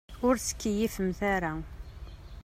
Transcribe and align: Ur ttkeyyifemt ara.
Ur 0.25 0.35
ttkeyyifemt 0.37 1.19
ara. 1.33 1.53